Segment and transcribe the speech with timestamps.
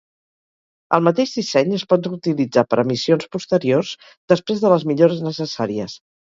[0.97, 3.95] El mateix disseny es pot reutilitzar per a missions posteriors,
[4.37, 6.01] després de les millores necessàries.